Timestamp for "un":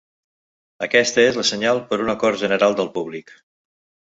2.07-2.09